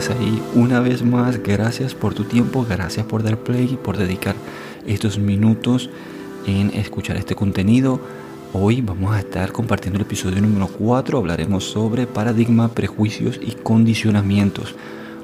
[0.00, 4.34] estás ahí una vez más, gracias por tu tiempo, gracias por dar play, por dedicar
[4.86, 5.90] estos minutos
[6.46, 8.00] en escuchar este contenido.
[8.54, 14.74] Hoy vamos a estar compartiendo el episodio número 4, hablaremos sobre paradigma, prejuicios y condicionamientos.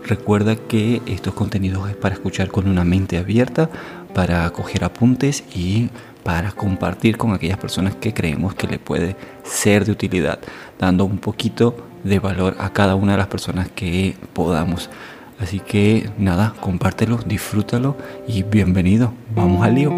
[0.07, 3.69] Recuerda que estos contenidos es para escuchar con una mente abierta,
[4.15, 5.91] para coger apuntes y
[6.23, 10.39] para compartir con aquellas personas que creemos que le puede ser de utilidad,
[10.79, 14.91] dando un poquito de valor a cada una de las personas que podamos.
[15.41, 17.97] Así que nada, compártelo, disfrútalo
[18.29, 19.13] y bienvenido.
[19.35, 19.91] Vamos al lío.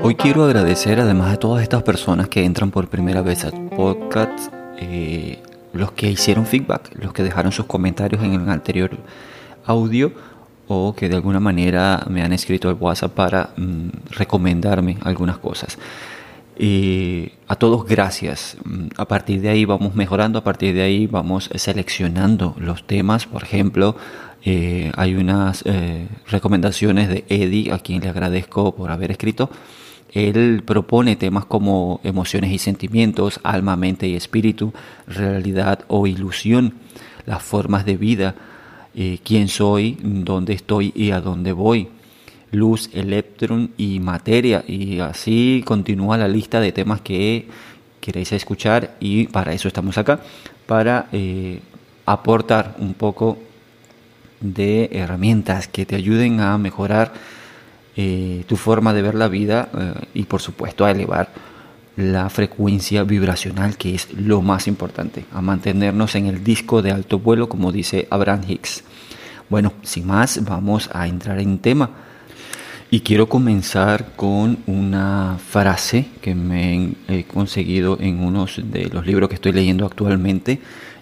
[0.00, 4.50] Hoy quiero agradecer, además de todas estas personas que entran por primera vez al podcast,
[4.80, 8.90] eh, los que hicieron feedback, los que dejaron sus comentarios en el anterior
[9.64, 10.12] audio
[10.68, 15.78] o que de alguna manera me han escrito al WhatsApp para mm, recomendarme algunas cosas.
[16.58, 18.56] Y a todos gracias.
[18.64, 23.26] Mm, a partir de ahí vamos mejorando, a partir de ahí vamos seleccionando los temas.
[23.26, 23.96] Por ejemplo,
[24.44, 29.50] eh, hay unas eh, recomendaciones de Eddie, a quien le agradezco por haber escrito.
[30.12, 34.72] Él propone temas como emociones y sentimientos, alma, mente y espíritu,
[35.06, 36.74] realidad o ilusión,
[37.26, 38.34] las formas de vida,
[38.94, 41.88] eh, quién soy, dónde estoy y a dónde voy,
[42.50, 44.64] luz, electrón y materia.
[44.66, 47.46] Y así continúa la lista de temas que
[48.00, 50.20] queréis escuchar y para eso estamos acá,
[50.66, 51.60] para eh,
[52.06, 53.38] aportar un poco
[54.40, 57.12] de herramientas que te ayuden a mejorar
[58.00, 61.32] eh, tu forma de ver la vida eh, y por supuesto a elevar
[61.96, 67.18] la frecuencia vibracional que es lo más importante, a mantenernos en el disco de alto
[67.18, 68.84] vuelo como dice Abraham Hicks.
[69.50, 71.90] Bueno, sin más, vamos a entrar en tema.
[72.88, 79.28] Y quiero comenzar con una frase que me he conseguido en uno de los libros
[79.28, 80.60] que estoy leyendo actualmente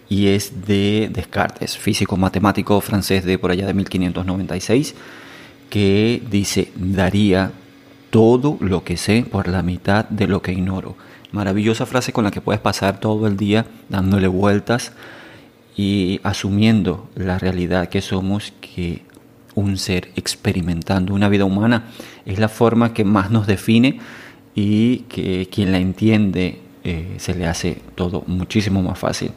[0.08, 4.94] y es de Descartes, físico matemático francés de por allá de 1596
[5.70, 7.52] que dice, daría
[8.10, 10.96] todo lo que sé por la mitad de lo que ignoro.
[11.32, 14.92] Maravillosa frase con la que puedes pasar todo el día dándole vueltas
[15.76, 19.02] y asumiendo la realidad que somos, que
[19.54, 21.84] un ser experimentando una vida humana
[22.24, 24.00] es la forma que más nos define
[24.54, 29.32] y que quien la entiende eh, se le hace todo muchísimo más fácil,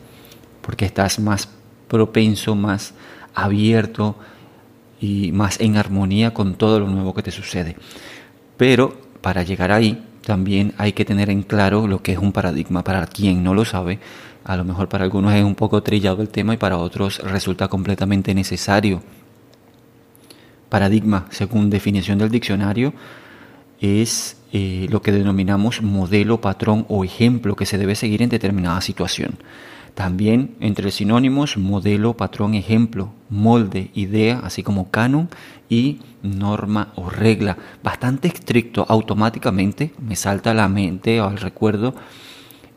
[0.62, 1.50] porque estás más
[1.88, 2.94] propenso, más
[3.34, 4.16] abierto,
[5.00, 7.76] y más en armonía con todo lo nuevo que te sucede.
[8.58, 12.84] Pero para llegar ahí también hay que tener en claro lo que es un paradigma
[12.84, 14.00] para quien no lo sabe.
[14.44, 17.68] A lo mejor para algunos es un poco trillado el tema y para otros resulta
[17.68, 19.02] completamente necesario.
[20.70, 22.94] Paradigma, según definición del diccionario,
[23.82, 28.82] es eh, lo que denominamos modelo, patrón o ejemplo que se debe seguir en determinada
[28.82, 29.40] situación.
[29.94, 35.30] También entre sinónimos, modelo, patrón, ejemplo, molde, idea, así como canon
[35.70, 37.58] y norma o regla.
[37.84, 41.96] Bastante estricto, automáticamente me salta a la mente o al recuerdo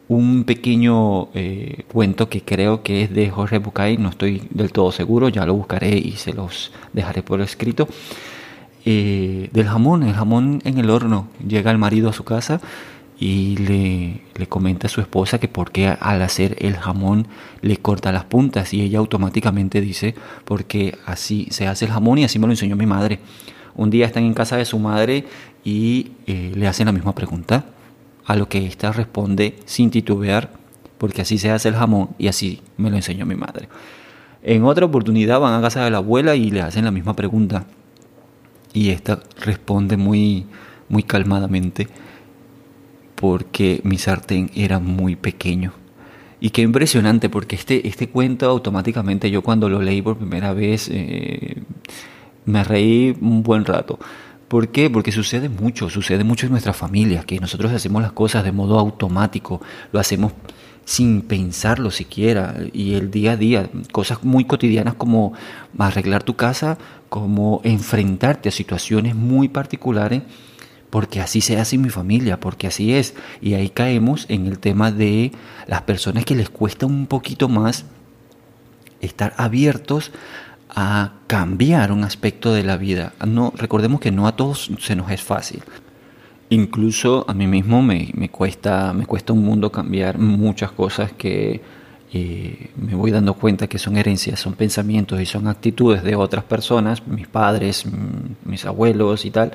[0.09, 4.93] un pequeño eh, cuento que creo que es de Jorge Bucay, no estoy del todo
[4.93, 7.89] seguro, ya lo buscaré y se los dejaré por escrito.
[8.85, 11.29] Eh, del jamón, el jamón en el horno.
[11.47, 12.61] Llega el marido a su casa
[13.19, 17.29] y le, le, comenta a su esposa que porque al hacer el jamón
[17.61, 20.15] le corta las puntas y ella automáticamente dice
[20.45, 23.21] porque así se hace el jamón y así me lo enseñó mi madre.
[23.75, 25.25] Un día están en casa de su madre
[25.65, 27.65] y eh, le hacen la misma pregunta,
[28.25, 30.51] a lo que ésta responde sin titubear
[30.99, 33.69] porque así se hace el jamón y así me lo enseñó mi madre.
[34.43, 37.67] En otra oportunidad van a casa de la abuela y le hacen la misma pregunta
[38.73, 40.47] y esta responde muy,
[40.89, 41.89] muy calmadamente
[43.23, 45.73] porque mi sartén era muy pequeño.
[46.41, 50.89] Y qué impresionante, porque este, este cuento automáticamente yo cuando lo leí por primera vez
[50.91, 51.63] eh,
[52.47, 54.01] me reí un buen rato.
[54.49, 54.91] ¿Por qué?
[54.91, 58.77] Porque sucede mucho, sucede mucho en nuestra familia, que nosotros hacemos las cosas de modo
[58.77, 59.61] automático,
[59.93, 60.33] lo hacemos
[60.85, 65.33] sin pensarlo siquiera, y el día a día, cosas muy cotidianas como
[65.79, 66.77] arreglar tu casa,
[67.09, 70.23] como enfrentarte a situaciones muy particulares
[70.93, 73.15] porque así se hace en mi familia, porque así es.
[73.41, 75.33] Y ahí caemos en el tema de
[75.67, 77.87] las personas que les cuesta un poquito más
[79.01, 80.13] estar abiertos
[80.69, 83.15] a cambiar un aspecto de la vida.
[83.27, 85.63] No, recordemos que no a todos se nos es fácil.
[86.51, 91.63] Incluso a mí mismo me, cuesta, me cuesta un mundo cambiar muchas cosas que
[92.13, 96.45] eh, me voy dando cuenta que son herencias, son pensamientos y son actitudes de otras
[96.45, 97.87] personas, mis padres,
[98.45, 99.53] mis abuelos y tal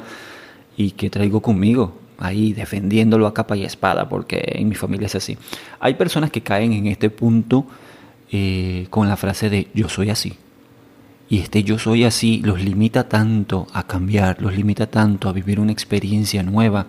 [0.78, 2.00] y que traigo conmigo.
[2.20, 5.38] ahí defendiéndolo a capa y espada, porque en mi familia es así.
[5.80, 7.68] Hay personas que caen en este punto
[8.32, 10.34] eh, con la frase de yo soy así.
[11.30, 15.60] Y este yo soy así los limita tanto a cambiar, los limita tanto a vivir
[15.60, 16.88] una experiencia nueva,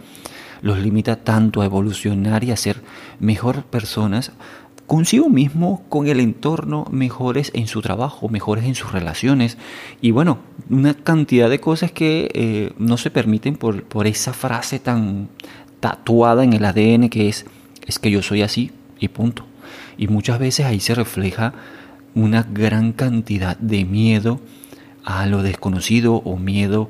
[0.62, 2.80] los limita tanto a evolucionar y a ser
[3.20, 4.32] mejor personas
[4.88, 9.58] consigo mismo, con el entorno, mejores en su trabajo, mejores en sus relaciones
[10.00, 10.38] y bueno,
[10.70, 15.28] una cantidad de cosas que eh, no se permiten por, por esa frase tan
[15.78, 17.44] tatuada en el ADN que es,
[17.86, 19.44] es que yo soy así y punto.
[19.98, 21.52] Y muchas veces ahí se refleja
[22.14, 24.40] una gran cantidad de miedo
[25.04, 26.88] a lo desconocido o miedo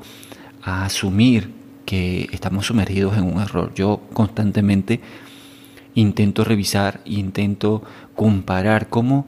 [0.63, 1.51] a asumir
[1.85, 3.73] que estamos sumergidos en un error.
[3.75, 5.01] Yo constantemente
[5.95, 7.83] intento revisar, intento
[8.15, 9.27] comparar cómo,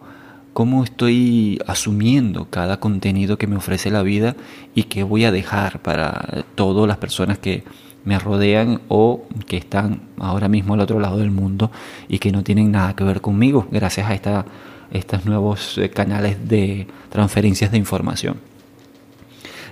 [0.53, 4.37] cómo estoy asumiendo cada contenido que me ofrece la vida
[4.75, 7.65] y que voy a dejar para todas las personas que
[8.05, 11.71] me rodean o que están ahora mismo al otro lado del mundo
[12.09, 14.47] y que no tienen nada que ver conmigo gracias a esta,
[14.91, 18.50] estos nuevos eh, canales de transferencias de información.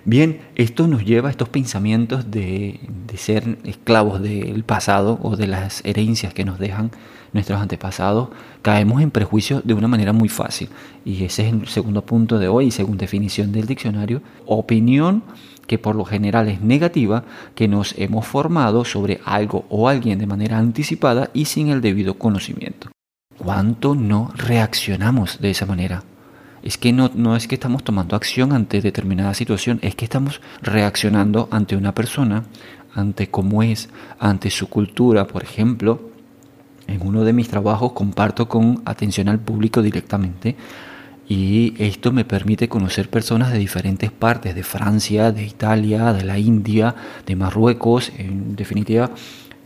[0.04, 2.80] Bien, esto nos lleva a estos pensamientos de,
[3.16, 6.90] ser esclavos del pasado o de las herencias que nos dejan
[7.32, 8.28] nuestros antepasados.
[8.62, 10.68] Caemos en prejuicios de una manera muy fácil.
[11.04, 14.22] Y ese es el segundo punto de hoy, según definición del diccionario.
[14.46, 15.22] Opinión
[15.66, 17.24] que por lo general es negativa,
[17.54, 22.14] que nos hemos formado sobre algo o alguien de manera anticipada y sin el debido
[22.14, 22.90] conocimiento.
[23.36, 26.02] ¿Cuánto no reaccionamos de esa manera?
[26.62, 30.40] Es que no, no es que estamos tomando acción ante determinada situación, es que estamos
[30.62, 32.44] reaccionando ante una persona,
[32.94, 33.88] ante cómo es,
[34.18, 35.26] ante su cultura.
[35.26, 36.10] Por ejemplo,
[36.86, 40.56] en uno de mis trabajos comparto con atención al público directamente
[41.28, 46.38] y esto me permite conocer personas de diferentes partes, de Francia, de Italia, de la
[46.38, 46.94] India,
[47.26, 49.10] de Marruecos, en definitiva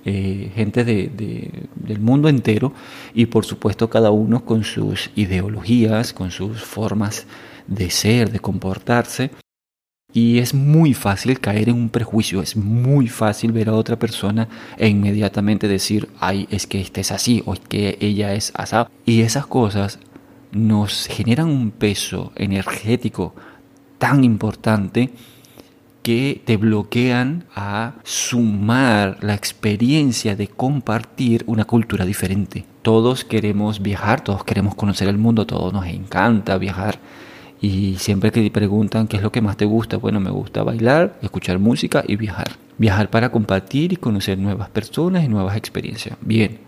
[0.05, 2.73] eh, gente de, del mundo entero
[3.15, 7.27] y por supuesto cada uno con sus ideologías, con sus formas
[7.67, 9.31] de ser, de comportarse.
[10.15, 14.49] Y es muy fácil caer en un prejuicio, es muy fácil ver a otra persona
[14.77, 18.77] e inmediatamente decir, ay, es que este es así o es que ella es así.
[19.07, 19.99] Y esas cosas
[20.51, 23.35] nos generan un peso energético
[23.99, 25.11] tan importante
[26.03, 32.65] que te bloquean a sumar la experiencia de compartir una cultura diferente.
[32.83, 36.99] Todos queremos viajar, todos queremos conocer el mundo, todos nos encanta viajar.
[37.61, 40.65] Y siempre que te preguntan qué es lo que más te gusta, bueno, me gusta
[40.65, 42.51] bailar, escuchar música y viajar.
[42.77, 46.17] Viajar para compartir y conocer nuevas personas y nuevas experiencias.
[46.21, 46.59] Bien,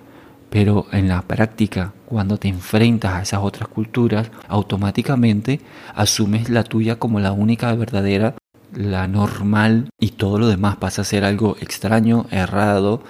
[0.51, 5.61] pero en la práctica, cuando te enfrentas a esas otras culturas, automáticamente
[5.97, 8.37] asumes la tuya como la única verdadera
[8.75, 13.03] la normal y todo lo demás pasa a ser algo extraño, errado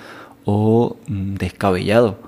[0.44, 2.18] o mm, descabellado.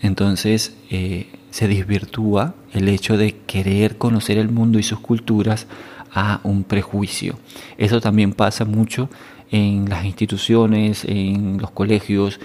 [0.00, 5.66] Entonces eh, se desvirtúa el hecho de querer conocer el mundo y sus culturas
[6.12, 7.38] a un prejuicio.
[7.78, 9.08] Eso también pasa mucho
[9.50, 12.40] en las instituciones, en los colegios,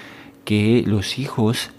[0.45, 1.71] que los hijos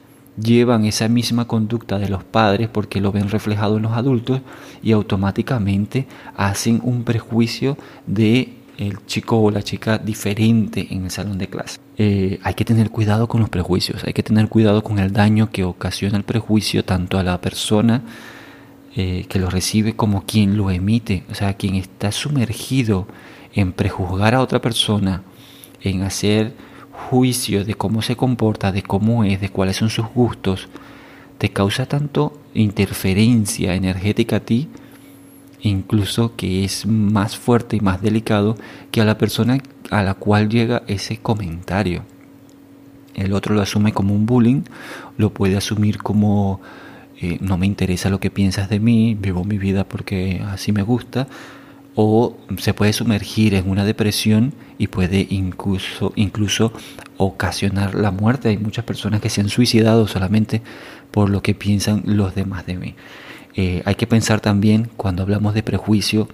[0.43, 4.41] llevan esa misma conducta de los padres porque lo ven reflejado en los adultos
[4.83, 6.07] y automáticamente
[6.37, 7.77] hacen un prejuicio
[8.07, 11.79] de el chico o la chica diferente en el salón de clase.
[11.99, 15.51] Eh, hay que tener cuidado con los prejuicios, hay que tener cuidado con el daño
[15.51, 18.03] que ocasiona el prejuicio tanto a la persona
[18.97, 23.07] eh, que lo recibe como quien lo emite, o sea, quien está sumergido
[23.53, 25.23] en prejuzgar a otra persona,
[25.83, 26.55] en hacer
[27.09, 30.69] juicio de cómo se comporta, de cómo es, de cuáles son sus gustos,
[31.39, 34.69] te causa tanto interferencia energética a ti,
[35.63, 38.57] incluso que es más fuerte y más delicado
[38.91, 39.59] que a la persona
[39.91, 42.05] a la cual llega ese comentario.
[43.15, 44.63] El otro lo asume como un bullying,
[45.17, 46.61] lo puede asumir como
[47.21, 50.83] eh, no me interesa lo que piensas de mí, vivo mi vida porque así me
[50.83, 51.27] gusta,
[51.95, 56.73] o se puede sumergir en una depresión y puede incluso, incluso
[57.17, 58.49] ocasionar la muerte.
[58.49, 60.63] Hay muchas personas que se han suicidado solamente
[61.11, 62.95] por lo que piensan los demás de mí.
[63.55, 66.29] Eh, hay que pensar también cuando hablamos de prejuicio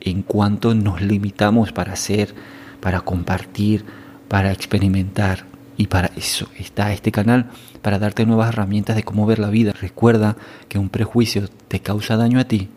[0.00, 2.34] en cuanto nos limitamos para hacer,
[2.80, 3.84] para compartir,
[4.28, 5.44] para experimentar.
[5.76, 7.50] Y para eso está este canal,
[7.80, 9.72] para darte nuevas herramientas de cómo ver la vida.
[9.72, 10.36] Recuerda
[10.68, 12.68] que un prejuicio te causa daño a ti,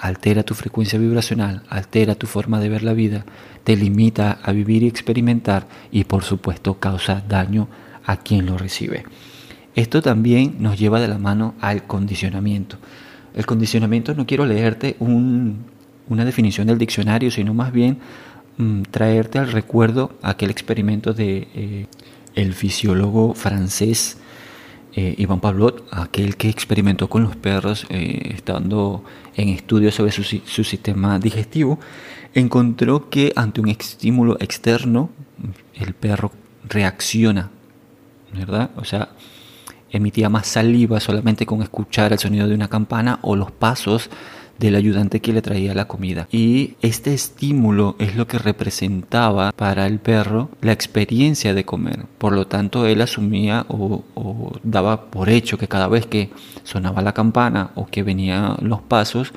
[0.00, 3.24] altera tu frecuencia vibracional, altera tu forma de ver la vida,
[3.64, 7.68] te limita a vivir y experimentar y por supuesto causa daño
[8.04, 9.04] a quien lo recibe.
[9.74, 12.78] Esto también nos lleva de la mano al condicionamiento.
[13.34, 17.98] El condicionamiento no quiero leerte una definición del diccionario, sino más bien
[18.56, 21.86] mm, traerte al recuerdo aquel experimento de eh,
[22.34, 24.18] el fisiólogo francés
[24.94, 29.04] eh, Iván Pavlov, aquel que experimentó con los perros eh, estando
[29.38, 31.78] en estudios sobre su, su, sistema digestivo,
[32.34, 35.10] encontró que ante un estímulo externo
[35.74, 36.32] el perro
[36.68, 37.50] reacciona,
[38.34, 38.70] ¿verdad?
[38.76, 39.10] O sea,
[39.90, 44.10] emitía más saliva solamente con escuchar el sonido de una campana o los pasos
[44.58, 46.28] del ayudante que le traía la comida.
[46.30, 52.06] Y este estímulo es lo que representaba para el perro la experiencia de comer.
[52.18, 54.02] Por lo tanto, él asumía o,
[54.62, 56.30] daba por hecho que cada vez que
[56.64, 59.32] sonaba la campana o que venían los pasos,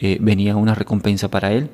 [0.00, 1.68] eh, venía una recompensa para él.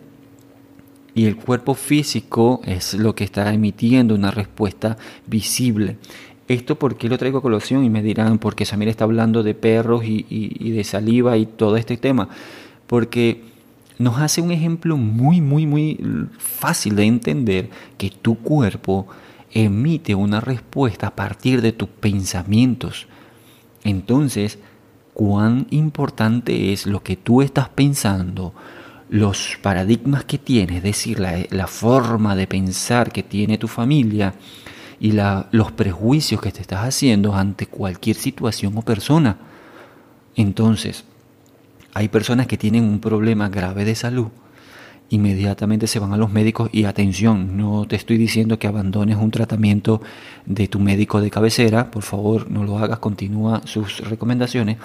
[1.15, 4.97] Y el cuerpo físico es lo que está emitiendo una respuesta
[5.27, 5.99] visible.
[6.47, 10.03] Esto porque lo traigo a colación y me dirán, porque Samir está hablando de perros
[10.05, 12.29] y de saliva y todo este tema
[12.91, 13.45] porque
[13.99, 15.97] nos hace un ejemplo muy, muy, muy
[16.39, 19.07] fácil de entender que tu cuerpo
[19.53, 23.07] emite una respuesta a partir de tus pensamientos.
[23.85, 24.59] Entonces,
[25.15, 28.55] cuán importante es lo que tú estás pensando,
[29.09, 34.35] los paradigmas que tienes, es decir, la, forma de pensar que tiene tu familia
[34.99, 39.37] y los prejuicios que te estás haciendo ante cualquier situación o persona.
[40.35, 41.05] Entonces,
[41.95, 44.29] hay personas que tienen un problema grave de salud,
[45.11, 49.31] inmediatamente se van a los médicos y atención, no te estoy diciendo que abandones un
[49.31, 50.01] tratamiento
[50.47, 54.79] de tu médico de cabecera, por favor no lo hagas, continúa sus recomendaciones,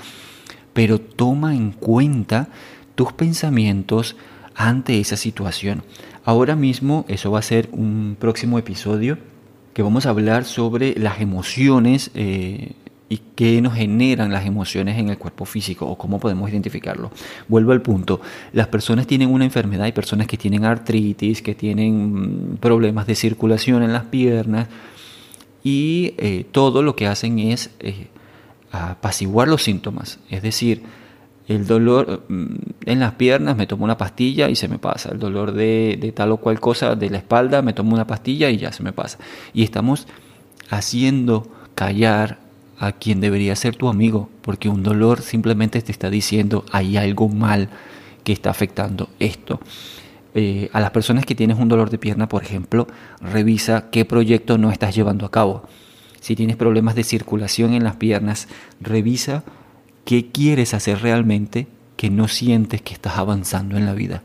[0.73, 2.49] pero toma en cuenta
[2.95, 4.15] tus pensamientos
[4.55, 5.83] ante esa situación.
[6.23, 9.19] Ahora mismo, eso va a ser un próximo episodio
[9.73, 12.71] que vamos a hablar sobre las emociones eh,
[13.07, 17.11] y qué nos generan las emociones en el cuerpo físico o cómo podemos identificarlo.
[17.47, 18.19] Vuelvo al punto,
[18.51, 23.15] las personas tienen una enfermedad, hay personas que tienen artritis, que tienen mm, problemas de
[23.15, 24.67] circulación en las piernas
[25.63, 28.07] y eh, todo lo que hacen es eh,
[28.71, 30.83] apaciguar los síntomas, es decir,
[31.47, 35.11] el dolor mm, en las piernas me tomo una pastilla y se me pasa.
[35.11, 38.49] El dolor de, de, tal o cual cosa de la espalda me tomo una pastilla
[38.49, 39.19] y ya se me pasa.
[39.53, 40.07] Y estamos
[40.71, 42.44] haciendo callar
[42.77, 47.29] a quien debería ser tu amigo, porque un dolor simplemente te está diciendo hay algo
[47.29, 47.69] mal
[48.23, 49.59] que está afectando esto.
[50.33, 52.87] Eh, a las personas que tienes un dolor de pierna, por ejemplo,
[53.21, 55.63] revisa qué proyecto no estás llevando a cabo.
[56.19, 58.49] Si tienes problemas de circulación en las piernas,
[58.81, 59.43] revisa
[60.03, 64.23] qué quieres hacer realmente que no sientes que estás avanzando en la vida.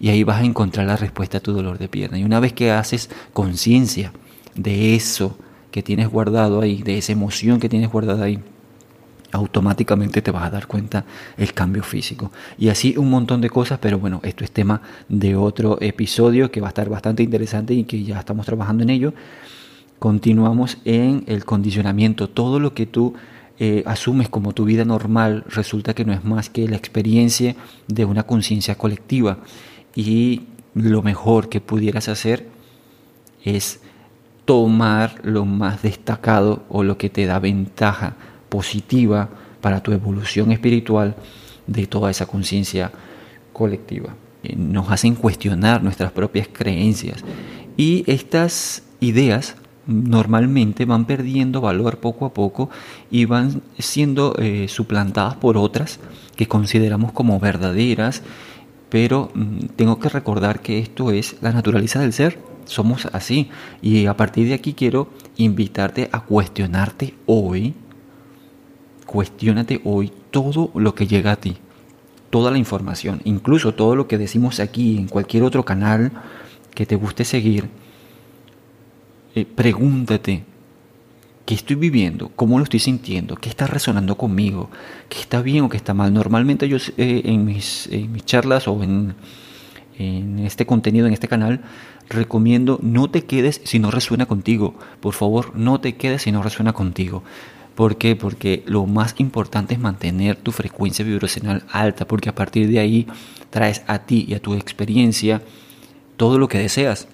[0.00, 2.18] Y ahí vas a encontrar la respuesta a tu dolor de pierna.
[2.18, 4.12] Y una vez que haces conciencia
[4.54, 5.36] de eso,
[5.72, 8.38] que tienes guardado ahí, de esa emoción que tienes guardada ahí,
[9.32, 11.04] automáticamente te vas a dar cuenta
[11.36, 12.30] el cambio físico.
[12.58, 16.60] Y así un montón de cosas, pero bueno, esto es tema de otro episodio que
[16.60, 19.14] va a estar bastante interesante y que ya estamos trabajando en ello.
[19.98, 22.28] Continuamos en el condicionamiento.
[22.28, 23.14] Todo lo que tú
[23.58, 27.56] eh, asumes como tu vida normal resulta que no es más que la experiencia
[27.88, 29.38] de una conciencia colectiva.
[29.94, 30.42] Y
[30.74, 32.48] lo mejor que pudieras hacer
[33.44, 33.80] es
[34.44, 38.16] tomar lo más destacado o lo que te da ventaja
[38.48, 39.28] positiva
[39.60, 41.14] para tu evolución espiritual
[41.66, 42.90] de toda esa conciencia
[43.52, 44.14] colectiva.
[44.42, 47.24] Eh, nos hacen cuestionar nuestras propias creencias
[47.76, 49.56] y estas ideas
[49.86, 52.70] normalmente van perdiendo valor poco a poco
[53.10, 55.98] y van siendo eh, suplantadas por otras
[56.36, 58.22] que consideramos como verdaderas,
[58.88, 63.50] pero mm, tengo que recordar que esto es la naturaleza del ser somos así.
[63.80, 67.74] Y a partir de aquí quiero invitarte a cuestionarte hoy,
[69.06, 71.56] cuestionate hoy todo lo que llega a ti,
[72.30, 76.12] toda la información, incluso todo lo que decimos aquí en cualquier otro canal
[76.74, 77.68] que te guste seguir.
[79.34, 80.44] Eh, pregúntate,
[81.46, 82.30] ¿qué estoy viviendo?
[82.36, 83.36] ¿Cómo lo estoy sintiendo?
[83.36, 84.70] ¿Qué está resonando conmigo?
[85.08, 86.12] ¿Qué está bien o qué está mal?
[86.12, 89.14] Normalmente yo eh, en, mis, en mis charlas o en,
[89.98, 91.60] en este contenido, en este canal,
[92.12, 94.74] recomiendo no te quedes si no resuena contigo.
[95.00, 97.22] Por favor, no te quedes si no resuena contigo.
[97.74, 98.16] ¿Por qué?
[98.16, 103.06] Porque lo más importante es mantener tu frecuencia vibracional alta, porque a partir de ahí
[103.50, 105.42] traes a ti y a tu experiencia
[106.16, 107.08] todo lo que deseas.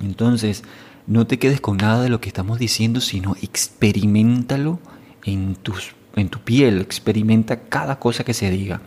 [0.00, 0.64] Entonces,
[1.06, 4.80] no te quedes con nada de lo que estamos diciendo, sino experimentalo
[5.24, 8.80] en, tus, en tu piel, experimenta cada cosa que se diga.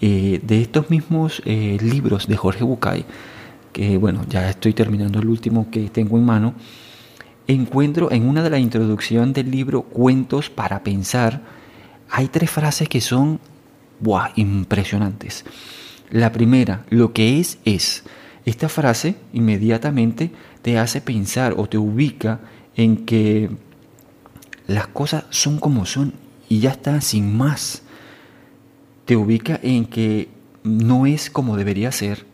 [0.00, 3.04] Eh, de estos mismos eh, libros de Jorge Bucay,
[3.74, 6.54] que bueno, ya estoy terminando el último que tengo en mano,
[7.48, 11.42] encuentro en una de las introducciones del libro Cuentos para Pensar,
[12.08, 13.40] hay tres frases que son
[13.98, 14.30] ¡buah!
[14.36, 15.44] impresionantes.
[16.10, 18.04] La primera, lo que es es.
[18.46, 20.30] Esta frase inmediatamente
[20.62, 22.40] te hace pensar o te ubica
[22.76, 23.50] en que
[24.68, 26.14] las cosas son como son
[26.48, 27.82] y ya está, sin más.
[29.04, 30.28] Te ubica en que
[30.62, 32.26] no es como debería ser,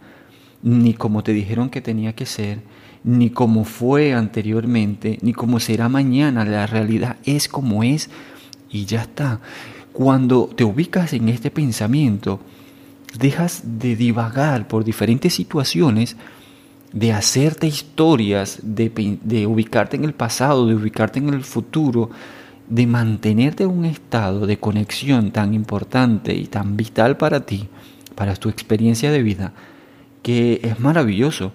[0.62, 2.60] ni como te dijeron que tenía que ser,
[3.02, 6.44] ni como fue anteriormente, ni como será mañana.
[6.44, 8.10] La realidad es como es
[8.70, 9.40] y ya está.
[9.92, 12.40] Cuando te ubicas en este pensamiento,
[13.18, 16.16] dejas de divagar por diferentes situaciones,
[16.92, 22.10] de hacerte historias, de, de, ubicarte en el pasado, de ubicarte en el futuro,
[22.68, 27.68] de mantenerte en un estado de conexión tan importante y tan vital para ti,
[28.14, 29.52] para tu experiencia de vida,
[30.22, 31.52] que es maravilloso.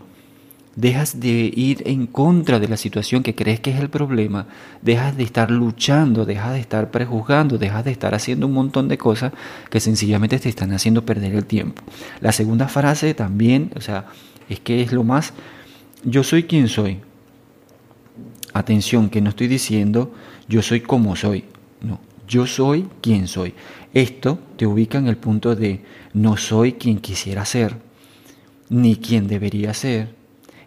[0.75, 4.47] Dejas de ir en contra de la situación que crees que es el problema,
[4.81, 8.97] dejas de estar luchando, dejas de estar prejuzgando, dejas de estar haciendo un montón de
[8.97, 9.31] cosas
[9.69, 11.81] que sencillamente te están haciendo perder el tiempo.
[12.19, 14.07] La segunda frase también, o sea,
[14.49, 15.31] es que es lo más,
[16.03, 16.99] yo soy quien soy.
[18.51, 20.11] Atención, que no estoy diciendo
[20.47, 21.45] yo soy como soy,
[21.81, 23.53] no, yo soy quien soy.
[23.93, 25.81] Esto te ubica en el punto de
[26.13, 27.77] no soy quien quisiera ser,
[28.69, 30.09] ni quien debería ser,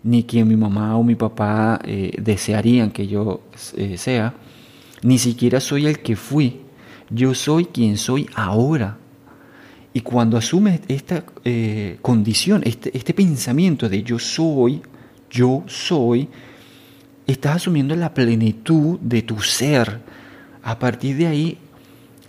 [0.03, 3.43] ni quien mi mamá o mi papá eh, desearían que yo
[3.77, 4.35] eh, sea,
[5.03, 6.61] ni siquiera soy el que fui,
[7.11, 8.99] yo soy quien soy ahora.
[9.93, 14.83] Y cuando asumes esta eh, condición, este, este pensamiento de yo soy,
[15.31, 16.29] yo soy,
[17.27, 20.01] estás asumiendo la plenitud de tu ser.
[20.63, 21.59] A partir de ahí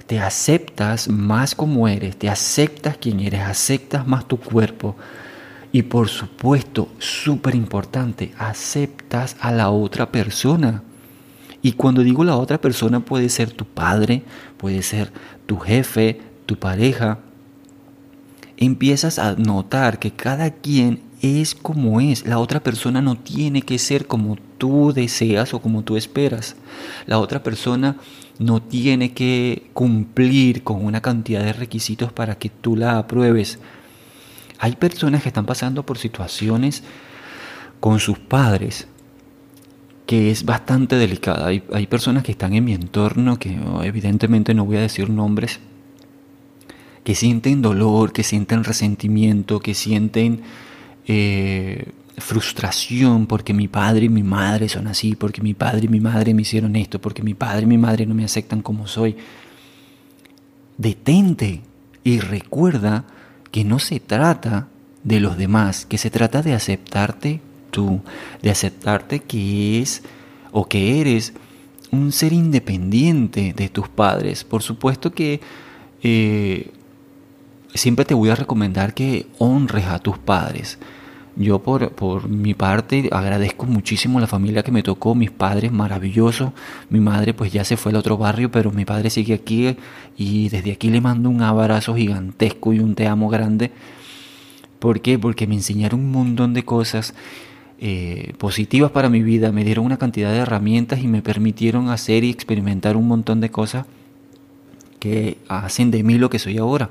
[0.07, 4.95] te aceptas más como eres, te aceptas quien eres, aceptas más tu cuerpo,
[5.71, 10.83] y por supuesto, súper importante, aceptas a la otra persona.
[11.61, 14.23] Y cuando digo la otra persona puede ser tu padre,
[14.57, 15.11] puede ser
[15.45, 17.19] tu jefe, tu pareja.
[18.57, 22.25] Empiezas a notar que cada quien es como es.
[22.25, 26.55] La otra persona no tiene que ser como tú deseas o como tú esperas.
[27.05, 27.97] La otra persona
[28.39, 33.59] no tiene que cumplir con una cantidad de requisitos para que tú la apruebes.
[34.59, 36.83] Hay personas que están pasando por situaciones
[37.79, 38.87] con sus padres
[40.05, 41.47] que es bastante delicada.
[41.47, 45.59] Hay, personas que están en mi entorno, que evidentemente no voy a decir nombres,
[47.03, 50.41] que sienten dolor, que sienten resentimiento, que sienten
[51.07, 55.99] eh, frustración porque mi padre y mi madre son así, porque mi padre y mi
[55.99, 59.15] madre me hicieron esto, porque mi padre y mi madre no me aceptan como soy.
[60.77, 61.61] Detente
[62.03, 63.05] y recuerda
[63.51, 64.67] que no se trata
[65.03, 68.01] de los demás, que se trata de aceptarte tú,
[68.41, 70.03] de aceptarte que es
[70.51, 71.33] o que eres
[71.91, 74.43] un ser independiente de tus padres.
[74.43, 75.41] Por supuesto que
[76.03, 76.71] eh,
[77.73, 80.77] siempre te voy a recomendar que honres a tus padres.
[81.39, 86.51] Yo por, por, mi parte agradezco muchísimo la familia que me tocó, mis padres maravillosos.
[86.89, 89.77] Mi madre pues ya se fue al otro barrio, pero mi padre sigue aquí
[90.17, 93.71] y desde aquí le mando un abrazo gigantesco y un te amo grande.
[94.79, 95.17] ¿Por qué?
[95.17, 97.13] Porque me enseñaron un montón de cosas
[97.79, 102.25] eh, positivas para mi vida, me dieron una cantidad de herramientas y me permitieron hacer
[102.25, 103.85] y experimentar un montón de cosas
[104.99, 106.89] que hacen de mí lo que soy ahora.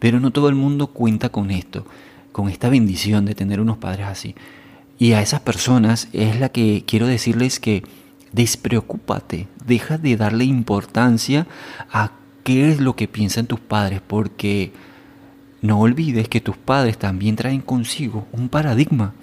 [0.00, 1.86] Pero no todo el mundo cuenta con esto
[2.34, 4.34] con esta bendición de tener unos padres así.
[4.98, 7.84] Y a esas personas es la que quiero decirles que
[8.32, 11.46] despreocúpate, deja de darle importancia
[11.92, 12.10] a
[12.42, 14.72] qué es lo que piensan tus padres, porque
[15.62, 19.14] no olvides que tus padres también traen consigo un paradigma.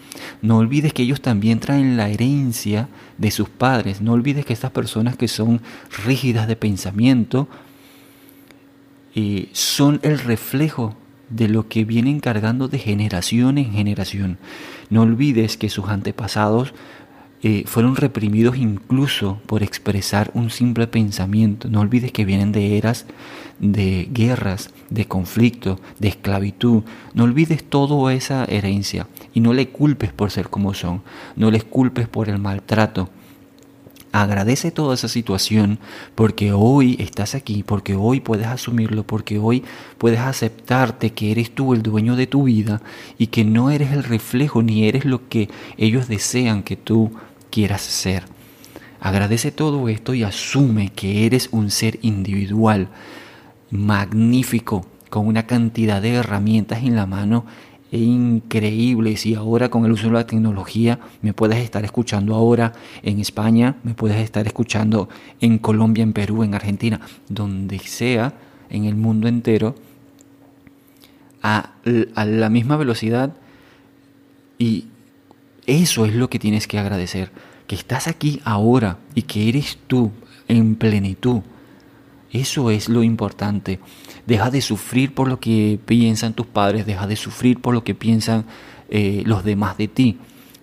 [0.42, 4.00] No olvides que ellos también traen la herencia de sus padres.
[4.00, 5.62] No olvides que estas personas que son
[6.06, 7.50] rígidas de pensamiento
[9.16, 10.96] eh, son el reflejo
[11.32, 14.38] de lo que vienen cargando de generación en generación.
[14.90, 16.74] No olvides que sus antepasados
[17.44, 21.70] eh, fueron reprimidos incluso por expresar un simple pensamiento.
[21.70, 23.08] No olvides que vienen de eras
[23.62, 26.84] de guerras, de conflicto, de esclavitud.
[27.14, 31.04] No olvides toda esa herencia y no le culpes por ser como son.
[31.36, 33.10] No les culpes por el maltrato
[34.12, 35.80] Agradece toda esa situación
[36.16, 39.64] porque hoy estás aquí, porque hoy puedes asumirlo, porque hoy
[39.98, 42.82] puedes aceptarte que eres tú el dueño de tu vida
[43.18, 47.12] y que no eres el reflejo ni eres lo que ellos desean que tú
[47.50, 48.24] quieras ser.
[49.00, 52.90] Agradece todo esto y asume que eres un ser individual,
[53.70, 57.46] magnífico, con una cantidad de herramientas en la mano
[58.00, 59.18] increíble.
[59.18, 62.74] Si ahora con el uso de la tecnología me puedes estar escuchando ahora
[63.04, 65.10] en España, me puedes estar escuchando
[65.42, 68.34] en Colombia, en Perú, en Argentina, donde sea,
[68.70, 69.76] en el mundo entero,
[71.44, 71.72] a,
[72.16, 73.34] a la misma velocidad
[74.58, 74.86] y
[75.66, 77.32] Eso es lo que tienes que agradecer,
[77.68, 80.12] que estás aquí ahora y que eres tú
[80.48, 81.42] en plenitud.
[82.32, 83.80] Eso es lo importante.
[84.26, 87.96] Deja de sufrir por lo que piensan tus padres, deja de sufrir por lo que
[87.96, 88.46] piensan
[88.90, 90.18] eh, los demás de ti.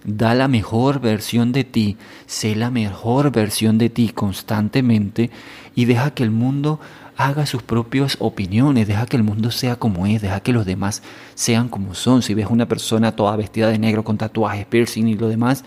[0.05, 5.31] Da la mejor versión de ti, sé la mejor versión de ti constantemente
[5.75, 6.81] y deja que el mundo
[7.19, 11.03] haga sus propias opiniones, deja que el mundo sea como es, deja que los demás
[11.35, 12.23] sean como son.
[12.23, 15.65] Si ves una persona toda vestida de negro con tatuajes, piercing y lo demás,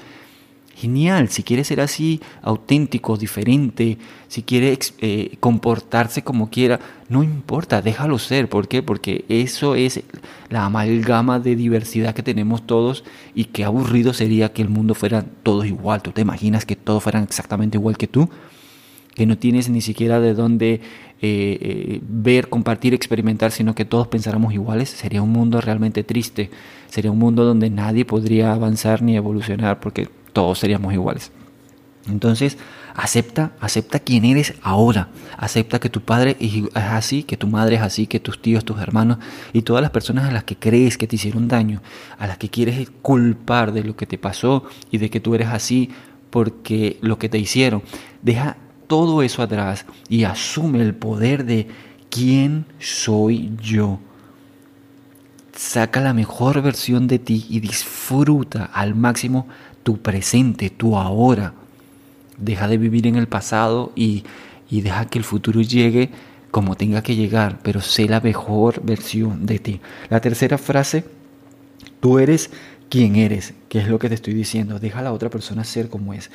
[0.75, 1.29] genial.
[1.29, 6.79] Si quiere ser así, auténtico, diferente, si quiere eh, comportarse como quiera,
[7.09, 8.49] no importa, déjalo ser.
[8.49, 8.81] ¿Por qué?
[8.81, 10.01] Porque eso es
[10.49, 13.03] la amalgama de diversidad que tenemos todos
[13.35, 16.01] y qué aburrido sería que el mundo fuera todo igual.
[16.01, 18.29] ¿Tú te imaginas que todos fueran exactamente igual que tú?
[19.13, 20.81] Que no tienes ni siquiera de dónde
[21.23, 26.49] eh, eh, ver, compartir, experimentar, sino que todos pensáramos iguales, sería un mundo realmente triste,
[26.87, 31.31] sería un mundo donde nadie podría avanzar ni evolucionar porque todos seríamos iguales.
[32.07, 32.57] Entonces,
[32.95, 35.09] acepta, acepta quién eres ahora.
[35.37, 38.79] Acepta que tu padre es así, que tu madre es así, que tus tíos, tus
[38.79, 39.17] hermanos
[39.53, 41.81] y todas las personas a las que crees que te hicieron daño,
[42.17, 45.49] a las que quieres culpar de lo que te pasó y de que tú eres
[45.49, 45.89] así
[46.29, 47.83] porque lo que te hicieron.
[48.21, 51.67] Deja todo eso atrás y asume el poder de
[52.09, 53.99] quién soy yo.
[55.55, 59.47] Saca la mejor versión de ti y disfruta al máximo
[59.83, 61.53] tu presente, tu ahora.
[62.37, 64.23] Deja de vivir en el pasado y,
[64.69, 66.09] y deja que el futuro llegue
[66.51, 69.81] como tenga que llegar, pero sé la mejor versión de ti.
[70.09, 71.05] La tercera frase,
[71.99, 72.51] tú eres
[72.89, 74.77] quien eres, que es lo que te estoy diciendo.
[74.79, 76.29] Deja a la otra persona ser como es.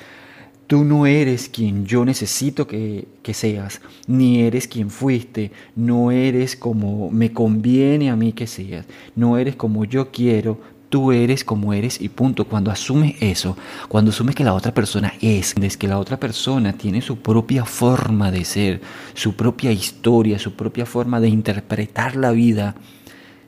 [0.67, 7.09] Tú no eres quien yo necesito que, seas, ni eres quien fuiste, no eres como
[7.11, 12.01] me conviene a mí que seas, no eres como yo quiero, tú eres como eres
[12.01, 12.47] y punto.
[12.47, 13.57] Cuando asumes eso,
[13.89, 17.65] cuando asumes que la otra persona es, es que la otra persona tiene su propia
[17.65, 18.81] forma de ser,
[19.15, 22.77] su propia historia, su propia forma de interpretar la vida,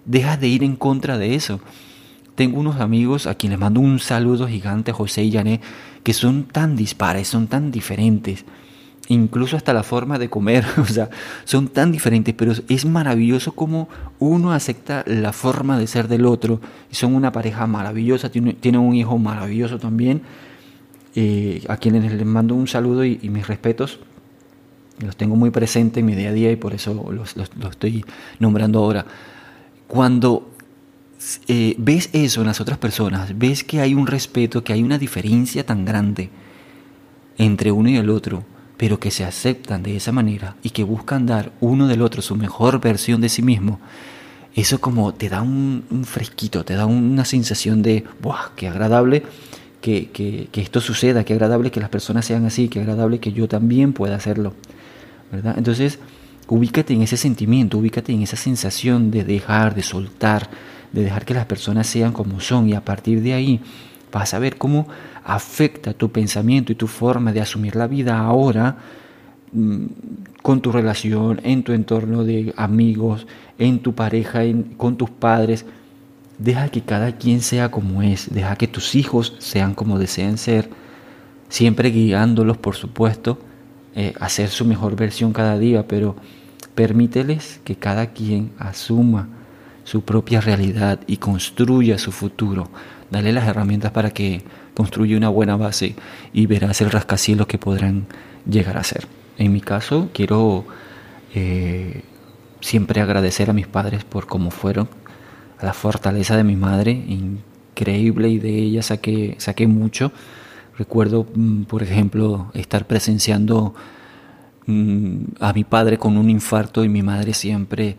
[0.05, 1.61] dejas de ir en contra de eso.
[2.35, 5.61] Tengo unos amigos a quienes mando un saludo gigante, José y Jané,
[6.05, 8.45] que son tan dispares, son tan diferentes,
[9.09, 11.11] incluso hasta la forma de comer, o sea,
[11.45, 16.61] son tan diferentes, pero es maravilloso como uno acepta la forma de ser del otro,
[16.91, 20.23] y son una pareja maravillosa, tienen un hijo maravilloso también,
[21.15, 23.99] eh, a quienes les mando un saludo y, mis respetos,
[25.01, 28.05] los tengo muy presentes en mi día a día y por eso los, los estoy
[28.39, 29.07] nombrando ahora.
[29.87, 30.51] Cuando
[31.49, 34.99] eh, ves eso en las otras personas, ves que hay un respeto, que hay una
[34.99, 36.31] diferencia tan grande
[37.39, 38.45] entre uno y el otro,
[38.79, 42.37] pero que se aceptan de esa manera y que buscan dar uno del otro su
[42.37, 43.81] mejor versión de sí mismo,
[44.55, 48.55] eso como te da un, fresquito, te da una sensación de, ¡buah!
[48.57, 49.25] ¡Qué agradable!
[49.81, 53.33] Que, que, que, esto suceda, qué agradable que las personas sean así, qué agradable que
[53.33, 54.55] yo también pueda hacerlo.
[55.31, 55.55] ¿verdad?
[55.57, 56.01] Entonces,
[56.49, 60.51] ubícate en ese sentimiento, ubícate en esa sensación de dejar, de soltar,
[60.93, 63.61] de dejar que las personas sean como son y a partir de ahí
[64.11, 64.89] vas a ver cómo
[65.29, 68.79] afecta tu pensamiento y tu forma de asumir la vida ahora
[69.53, 69.85] mm,
[70.43, 73.27] con tu relación, en tu entorno de amigos,
[73.59, 74.41] en tu pareja,
[74.79, 75.67] con tus padres.
[76.39, 80.71] Deja que cada quien sea como es, deja que tus hijos sean como deseen ser,
[81.51, 83.39] siempre guiándolos, por supuesto,
[83.95, 86.17] eh, a ser su mejor versión cada día, pero
[86.75, 89.29] permíteles que cada quien asuma
[89.85, 92.71] su propia realidad y construya su futuro.
[93.11, 94.43] Dale las herramientas para que
[94.79, 95.97] construya una buena base
[96.33, 98.07] y verás el rascacielos que podrán
[98.49, 99.09] llegar a ser.
[99.37, 100.67] En mi caso, quiero
[101.35, 102.03] eh,
[102.61, 104.89] siempre agradecer a mis padres por cómo fueron,
[105.59, 110.13] a la fortaleza de mi madre, increíble, y de ella saqué, saqué mucho.
[110.79, 113.75] Recuerdo, mm, por ejemplo, estar presenciando
[114.67, 117.97] mm, a mi padre con un infarto y mi madre siempre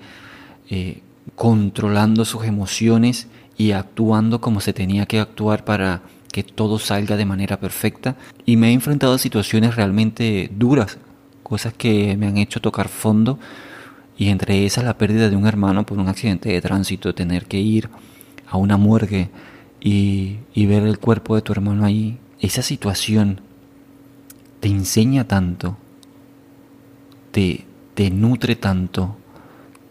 [0.69, 1.01] eh,
[1.35, 7.25] controlando sus emociones y actuando como se tenía que actuar para que todo salga de
[7.25, 8.15] manera perfecta.
[8.45, 10.97] Y me he enfrentado a situaciones realmente duras,
[11.43, 13.39] cosas que me han hecho tocar fondo.
[14.17, 17.59] Y entre esas la pérdida de un hermano por un accidente de tránsito, tener que
[17.59, 17.89] ir
[18.47, 19.29] a una morgue
[19.79, 22.17] y, ver el cuerpo de tu hermano ahí.
[22.39, 23.41] Esa situación
[24.59, 25.77] te enseña tanto,
[27.31, 29.17] te, te nutre tanto,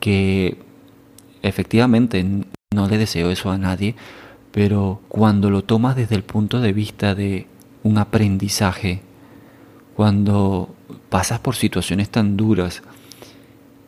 [0.00, 0.58] que
[1.42, 2.24] efectivamente
[2.70, 3.96] no le deseo eso a nadie,
[4.58, 7.46] pero cuando lo tomas desde el punto de vista de
[7.84, 9.02] un aprendizaje,
[9.94, 10.74] cuando
[11.10, 12.82] pasas por situaciones tan duras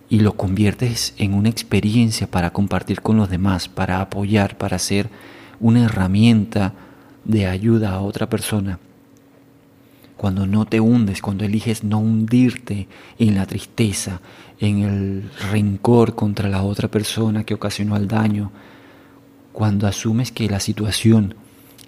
[0.09, 5.11] y lo conviertes en una experiencia para compartir con los demás, para apoyar, para ser
[5.59, 6.73] una herramienta
[7.25, 8.79] de ayuda a otra persona,
[10.17, 12.87] cuando no te hundes, cuando eliges no hundirte
[13.19, 14.21] en la tristeza,
[14.61, 18.53] en el rencor contra la otra persona que ocasionó el daño,
[19.53, 21.35] cuando asumes que la situación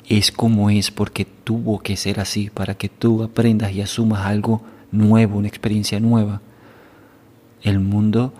[0.09, 4.63] es como es porque tuvo que ser así, para que tú aprendas y asumas algo
[4.91, 6.41] nuevo, una experiencia nueva,
[7.63, 8.33] el mundo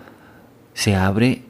[0.73, 1.43] se abre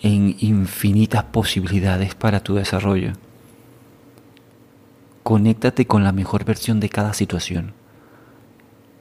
[0.00, 3.12] en infinitas posibilidades para tu desarrollo.
[5.22, 7.72] Conéctate con la mejor versión de cada situación.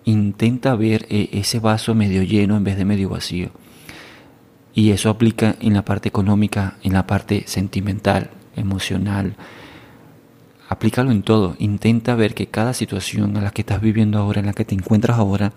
[0.06, 3.50] Intenta ver eh, ese vaso medio lleno en vez de medio vacío.
[4.76, 9.36] Y eso aplica en la parte económica, en la parte sentimental, emocional.
[10.70, 11.56] Aplícalo en todo.
[11.60, 14.74] Intenta ver que cada situación a la que estás viviendo ahora, en la que te
[14.74, 15.54] encuentras ahora,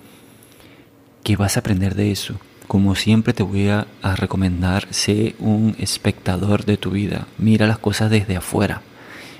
[1.25, 2.37] que vas a aprender de eso.
[2.67, 7.27] Como siempre te voy a, recomendar, sé un espectador de tu vida.
[7.39, 8.83] Mira las cosas desde afuera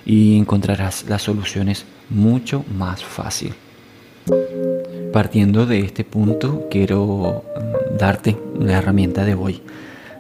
[0.05, 3.55] y encontrarás las soluciones mucho más fácil.
[5.13, 9.63] Partiendo de este punto, quiero mm, darte la herramienta de hoy.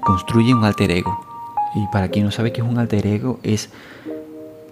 [0.01, 1.19] Construye un alter ego.
[1.75, 3.71] Y para quien no sabe qué es un alter ego, es,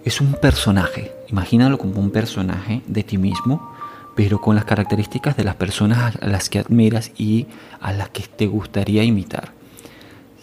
[0.03, 1.11] es un personaje.
[1.29, 3.71] Imagínalo como un personaje de ti mismo,
[4.15, 7.47] pero con las características de las personas a las que admiras y
[7.81, 9.51] a las que te gustaría imitar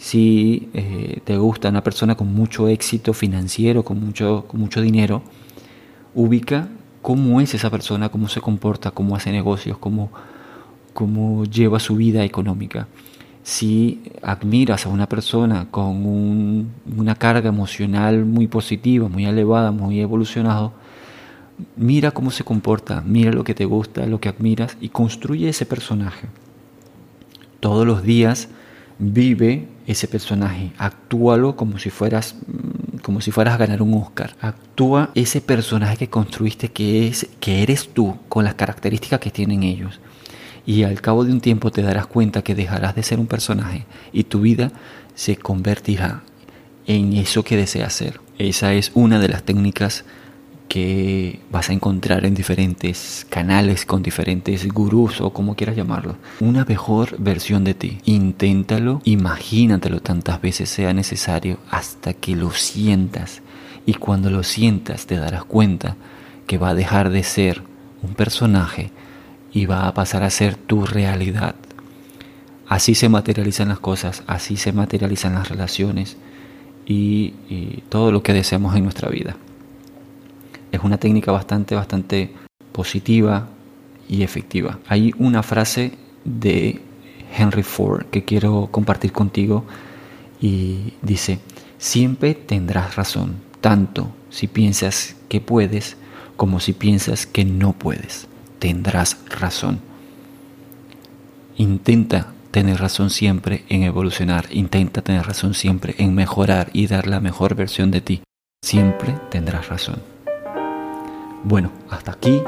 [0.02, 5.22] si eh, te gusta una persona con mucho éxito financiero, con mucho, con mucho dinero,
[6.12, 6.66] ubica
[7.02, 10.10] cómo es esa persona, cómo se comporta, cómo hace negocios, cómo,
[10.94, 12.86] cómo lleva su vida económica.
[13.42, 20.72] Si admiras a una persona con una carga emocional muy positiva, muy elevada, muy evolucionado,
[21.76, 25.66] mira cómo se comporta, mira lo que te gusta, lo que admiras y construye ese
[25.66, 26.28] personaje.
[27.58, 28.48] Todos los días
[29.00, 32.36] vive ese personaje, actúalo como si fueras
[33.02, 34.34] como si fueras a ganar un Oscar.
[34.40, 39.62] Actúa ese personaje que construiste que es que eres tú con las características que tienen
[39.62, 40.00] ellos.
[40.64, 43.84] Y al cabo de un tiempo te darás cuenta que dejarás de ser un personaje
[44.12, 44.70] y tu vida
[45.14, 46.22] se convertirá
[46.86, 48.20] en eso que deseas ser.
[48.38, 50.04] Esa es una de las técnicas
[50.72, 56.16] que vas a encontrar en diferentes canales con diferentes gurús o como quieras llamarlo.
[56.40, 57.98] Una mejor versión de ti.
[58.06, 63.42] Inténtalo, imagínatelo tantas veces sea necesario hasta que lo sientas.
[63.84, 65.96] Y cuando lo sientas te darás cuenta
[66.46, 67.62] que va a dejar de ser
[68.02, 68.92] un personaje
[69.52, 71.54] y va a pasar a ser tu realidad.
[72.66, 76.16] Así se materializan las cosas, así se materializan las relaciones
[76.86, 79.36] y, y todo lo que deseamos en nuestra vida
[80.72, 82.32] es una técnica bastante, bastante
[82.72, 83.48] positiva
[84.08, 84.78] y efectiva.
[84.88, 85.92] Hay una frase
[86.24, 86.80] de
[87.36, 89.64] Henry Ford que quiero compartir contigo
[90.40, 91.38] y dice,
[91.78, 95.96] siempre tendrás razón, tanto si piensas que puedes
[96.36, 98.26] como si piensas que no puedes.
[98.58, 99.80] Tendrás razón.
[101.56, 107.20] Intenta tener razón siempre en evolucionar, intenta tener razón siempre en mejorar y dar la
[107.20, 108.22] mejor versión de ti.
[108.62, 110.11] Siempre tendrás razón.
[111.44, 112.40] Bueno, hasta aquí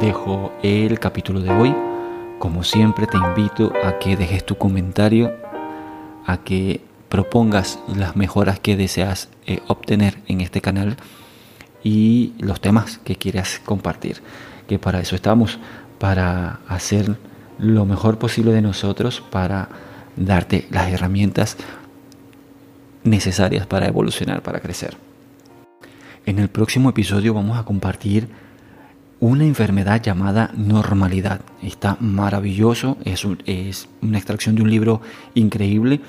[0.00, 1.76] dejo el capítulo de hoy.
[2.38, 5.30] Como siempre te invito a que dejes tu comentario,
[6.24, 10.96] a que propongas las mejoras que deseas eh, obtener en este canal
[11.84, 14.22] y los temas que quieras compartir.
[14.66, 15.58] Que para eso estamos,
[15.98, 17.18] para hacer
[17.58, 19.68] lo mejor posible de nosotros, para
[20.16, 21.58] darte las herramientas
[23.04, 25.09] necesarias para evolucionar, para crecer.
[26.26, 28.28] En el próximo episodio vamos a compartir
[29.20, 31.40] una enfermedad llamada normalidad.
[31.62, 33.24] Está maravilloso, es,
[34.02, 35.00] una extracción de un libro
[35.34, 36.00] increíble.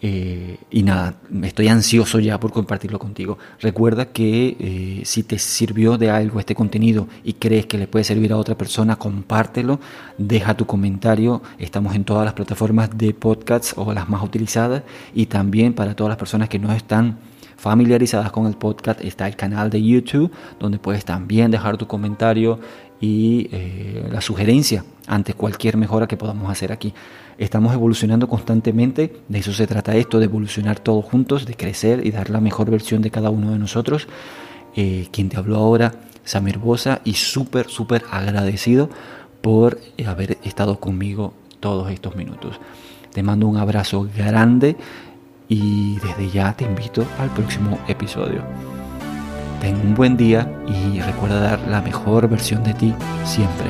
[0.00, 3.38] Eh, y nada, estoy ansioso ya por compartirlo contigo.
[3.60, 8.04] Recuerda que eh, si te sirvió de algo este contenido y crees que le puede
[8.04, 9.80] servir a otra persona, compártelo,
[10.18, 11.42] deja tu comentario.
[11.58, 14.82] Estamos en todas las plataformas de podcasts o las más utilizadas
[15.14, 17.18] y también para todas las personas que no están
[17.58, 22.60] familiarizadas con el podcast está el canal de YouTube donde puedes también dejar tu comentario
[23.00, 26.94] y eh, la sugerencia ante cualquier mejora que podamos hacer aquí.
[27.36, 32.10] Estamos evolucionando constantemente, de eso se trata esto, de evolucionar todos juntos, de crecer y
[32.10, 34.08] dar la mejor versión de cada uno de nosotros.
[34.76, 35.94] Eh, quien te habló ahora,
[36.24, 38.88] Samir Bosa, y súper, súper agradecido
[39.40, 42.60] por haber estado conmigo todos estos minutos.
[43.12, 44.76] Te mando un abrazo grande
[45.48, 48.42] y desde ya te invito al próximo episodio.
[49.60, 53.66] Ten un buen día y recuerda dar la mejor versión de ti siempre.